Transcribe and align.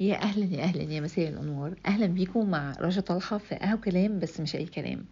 يا 0.00 0.14
أهلا 0.22 0.44
يا 0.56 0.62
أهلا 0.62 0.82
يا 0.82 1.00
مساء 1.00 1.28
الأنوار. 1.28 1.74
أهلا 1.86 2.06
بيكم 2.06 2.50
مع 2.50 2.72
رشا 2.80 3.00
طلحة 3.00 3.38
في 3.38 3.54
قهوه 3.54 3.80
كلام 3.80 4.18
بس 4.18 4.40
مش 4.40 4.56
أي 4.56 4.64
كلام. 4.66 5.04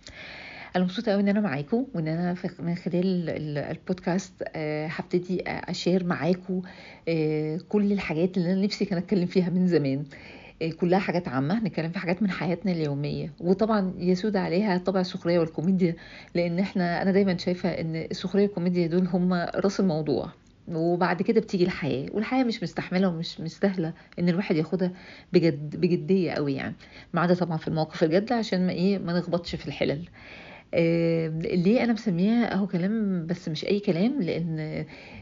أنا 0.76 0.84
مبسوطة 0.84 1.12
قوي 1.12 1.20
إن 1.22 1.28
أنا 1.28 1.40
معاكم 1.40 1.86
وإن 1.94 2.08
أنا 2.08 2.36
من 2.58 2.74
خلال 2.74 3.30
ال- 3.30 3.58
البودكاست 3.58 4.32
آه، 4.56 4.86
هبتدي 4.86 5.42
أشير 5.46 6.04
معاكم 6.04 6.62
آه، 7.08 7.58
كل 7.68 7.92
الحاجات 7.92 8.36
اللي 8.36 8.52
أنا 8.52 8.62
نفسي 8.64 8.84
كان 8.84 8.98
أتكلم 8.98 9.26
فيها 9.26 9.50
من 9.50 9.66
زمان. 9.66 10.04
آه، 10.62 10.70
كلها 10.70 10.98
حاجات 10.98 11.28
عامة. 11.28 11.64
نتكلم 11.64 11.90
في 11.90 11.98
حاجات 11.98 12.22
من 12.22 12.30
حياتنا 12.30 12.72
اليومية. 12.72 13.32
وطبعا 13.40 13.94
يسود 13.98 14.36
عليها 14.36 14.78
طبع 14.78 15.00
السخرية 15.00 15.38
والكوميديا 15.38 15.96
لأن 16.34 16.58
إحنا 16.58 17.02
أنا 17.02 17.10
دايما 17.12 17.36
شايفة 17.36 17.68
إن 17.68 17.96
السخرية 17.96 18.42
والكوميديا 18.46 18.86
دول 18.86 19.06
هم 19.06 19.32
رأس 19.34 19.80
الموضوع. 19.80 20.28
وبعد 20.76 21.22
كده 21.22 21.40
بتيجي 21.40 21.64
الحياة 21.64 22.06
والحياة 22.12 22.44
مش 22.44 22.62
مستحملة 22.62 23.08
ومش 23.08 23.40
مستاهلة 23.40 23.92
إن 24.18 24.28
الواحد 24.28 24.56
ياخدها 24.56 24.92
بجد 25.32 25.76
بجدية 25.76 26.32
قوي 26.32 26.54
يعني. 26.54 26.74
ما 27.14 27.20
عدا 27.20 27.34
طبعا 27.34 27.56
في 27.56 27.68
المواقف 27.68 28.04
الجد 28.04 28.32
عشان 28.32 28.66
ما 28.66 28.72
إيه 28.72 28.98
ما 28.98 29.18
نخبطش 29.18 29.54
في 29.54 29.66
الحلل. 29.68 30.08
آه 30.74 31.28
ليه 31.38 31.84
أنا 31.84 31.92
مسميها 31.92 32.54
أهو 32.54 32.66
كلام 32.66 33.26
بس 33.26 33.48
مش 33.48 33.64
أي 33.64 33.80
كلام؟ 33.80 34.22
لأن 34.22 34.58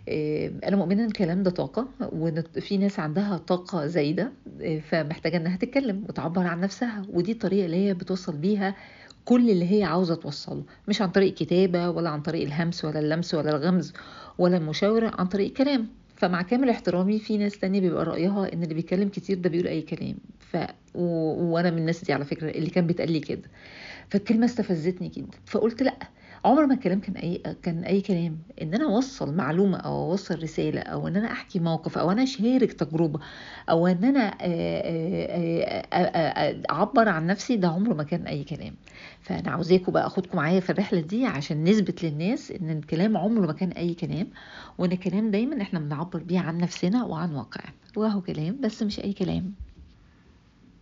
آه 0.09 0.53
أنا 0.69 0.77
مؤمنة 0.77 1.03
إن 1.03 1.07
الكلام 1.09 1.43
ده 1.43 1.51
طاقة 1.51 1.89
وإن 2.13 2.43
في 2.61 2.79
ناس 2.79 3.01
عندها 3.01 3.37
طاقة 3.39 3.87
زايدة 3.87 4.33
آه 4.63 4.79
فمحتاجة 4.79 5.37
إنها 5.37 5.57
تتكلم 5.57 6.05
وتعبر 6.09 6.47
عن 6.47 6.61
نفسها 6.61 7.03
ودي 7.13 7.33
الطريقة 7.33 7.67
اللي 7.67 7.77
هي 7.89 7.95
بتوصل 7.95 8.37
بيها 8.37 8.75
كل 9.31 9.51
اللي 9.51 9.73
هي 9.79 9.85
عاوزة 9.85 10.15
توصله 10.15 10.63
مش 10.89 11.03
عن 11.03 11.11
طريق 11.11 11.35
كتابه 11.35 11.91
ولا 11.91 12.11
عن 12.11 12.23
طريق 12.23 12.43
الهمس 12.43 12.85
ولا 12.85 12.99
اللمس 13.01 13.35
ولا 13.35 13.51
الغمز 13.57 13.93
ولا 14.39 14.57
المشاورة 14.57 15.13
عن 15.19 15.27
طريق 15.27 15.47
الكلام 15.47 15.89
فمع 16.17 16.43
كامل 16.43 16.71
احترامي 16.71 17.19
في 17.19 17.37
ناس 17.39 17.59
تانية 17.59 17.81
بيبقى 17.81 18.05
رأيها 18.05 18.53
إن 18.53 18.63
اللي 18.63 18.75
بيتكلم 18.75 19.09
كتير 19.09 19.39
ده 19.39 19.51
بيقول 19.51 19.67
أي 19.67 19.83
كلام. 19.83 20.17
ف... 20.39 20.57
و... 20.95 21.05
وأنا 21.53 21.71
من 21.71 21.79
الناس 21.79 22.05
دي 22.05 22.13
على 22.13 22.25
فكرة 22.25 22.51
اللي 22.51 22.71
كان 22.71 22.87
بيتقال 22.87 23.13
لي 23.13 23.21
كده. 23.21 23.43
فالكلمة 24.09 24.45
استفزتني 24.45 25.09
جدا. 25.09 25.39
فقلت 25.47 25.83
لأ 25.83 25.97
عمر 26.45 26.67
ما 26.67 26.75
الكلام 26.75 27.01
كان 27.01 27.17
أي 27.17 27.43
كان 27.63 27.85
أي 27.85 28.01
كلام. 28.01 28.39
إن 28.63 28.75
أنا 28.75 28.85
أوصل 28.85 29.35
معلومة 29.35 29.77
أو 29.79 30.11
أوصل 30.11 30.43
رسالة 30.43 30.81
أو 30.81 31.09
إن 31.09 31.17
أنا 31.17 31.33
أحكي 31.33 31.59
موقف 31.59 31.99
أو 31.99 32.11
أنا 32.13 32.23
أشارك 32.23 32.73
تجربة 32.73 33.21
أو 33.71 33.87
إن 33.87 34.05
أنا 34.05 34.35
أعبر 36.71 37.09
عن 37.09 37.27
نفسي 37.27 37.57
ده 37.57 37.69
عمره 37.69 37.95
ما 37.95 38.03
كان 38.03 38.27
أي 38.27 38.45
كلام. 38.45 38.75
فأنا 39.21 39.51
عاوزاكم 39.51 39.93
بقى 39.93 40.07
أخدكم 40.07 40.37
معايا 40.37 40.61
في 40.61 40.71
الرحلة 40.71 41.01
دي 41.01 41.27
عشان 41.27 41.65
نثبت 41.65 42.05
للناس 42.05 42.51
إن 42.51 42.71
الكلام 42.71 43.17
عمره 43.17 43.47
ما 43.47 43.53
كان 43.53 43.71
أي 43.71 43.95
كلام 43.95 44.27
وإن 44.79 44.93
الكلام 44.93 45.31
دايما 45.31 45.63
إحنا 45.63 45.79
بنعبر 45.79 46.19
بيه 46.23 46.39
عن 46.41 46.59
نفسنا 46.59 47.05
وعن 47.05 47.35
واقعنا. 47.35 47.73
وهو 47.97 48.21
كلام 48.21 48.57
بس 48.61 48.83
مش 48.83 49.01
أي 49.01 49.13
كلام. 49.13 49.53